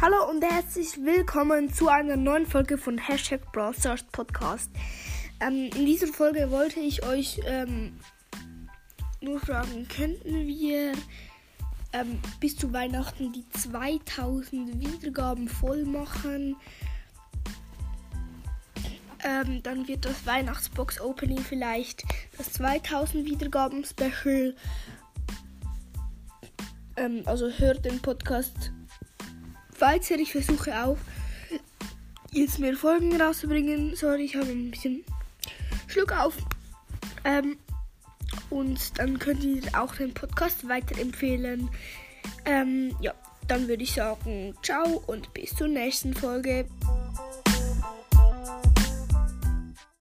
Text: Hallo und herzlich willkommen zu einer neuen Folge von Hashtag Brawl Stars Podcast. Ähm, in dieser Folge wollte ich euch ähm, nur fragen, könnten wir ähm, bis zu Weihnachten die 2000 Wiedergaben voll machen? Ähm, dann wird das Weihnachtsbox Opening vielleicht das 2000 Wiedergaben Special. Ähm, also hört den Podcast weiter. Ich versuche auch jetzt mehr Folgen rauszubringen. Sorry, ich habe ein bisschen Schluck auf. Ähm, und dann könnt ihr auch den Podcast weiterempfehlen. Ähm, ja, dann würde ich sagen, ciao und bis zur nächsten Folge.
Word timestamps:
Hallo 0.00 0.30
und 0.30 0.44
herzlich 0.44 0.96
willkommen 1.04 1.74
zu 1.74 1.88
einer 1.88 2.16
neuen 2.16 2.46
Folge 2.46 2.78
von 2.78 2.98
Hashtag 2.98 3.50
Brawl 3.50 3.74
Stars 3.74 4.04
Podcast. 4.04 4.70
Ähm, 5.40 5.70
in 5.74 5.86
dieser 5.86 6.06
Folge 6.06 6.52
wollte 6.52 6.78
ich 6.78 7.04
euch 7.04 7.40
ähm, 7.44 7.98
nur 9.20 9.40
fragen, 9.40 9.88
könnten 9.88 10.46
wir 10.46 10.92
ähm, 11.92 12.20
bis 12.38 12.56
zu 12.56 12.72
Weihnachten 12.72 13.32
die 13.32 13.44
2000 13.48 14.80
Wiedergaben 14.80 15.48
voll 15.48 15.84
machen? 15.84 16.54
Ähm, 19.24 19.64
dann 19.64 19.88
wird 19.88 20.04
das 20.04 20.24
Weihnachtsbox 20.24 21.00
Opening 21.00 21.40
vielleicht 21.40 22.04
das 22.36 22.52
2000 22.52 23.24
Wiedergaben 23.24 23.84
Special. 23.84 24.54
Ähm, 26.96 27.22
also 27.26 27.50
hört 27.50 27.84
den 27.84 27.98
Podcast 27.98 28.70
weiter. 29.80 30.16
Ich 30.16 30.32
versuche 30.32 30.84
auch 30.84 30.98
jetzt 32.32 32.58
mehr 32.58 32.76
Folgen 32.76 33.20
rauszubringen. 33.20 33.94
Sorry, 33.96 34.24
ich 34.24 34.36
habe 34.36 34.50
ein 34.50 34.70
bisschen 34.70 35.04
Schluck 35.86 36.12
auf. 36.12 36.34
Ähm, 37.24 37.56
und 38.50 38.98
dann 38.98 39.18
könnt 39.18 39.44
ihr 39.44 39.62
auch 39.78 39.94
den 39.94 40.14
Podcast 40.14 40.68
weiterempfehlen. 40.68 41.68
Ähm, 42.44 42.94
ja, 43.00 43.14
dann 43.46 43.68
würde 43.68 43.82
ich 43.82 43.92
sagen, 43.92 44.54
ciao 44.62 45.02
und 45.06 45.32
bis 45.34 45.54
zur 45.54 45.68
nächsten 45.68 46.14
Folge. 46.14 46.66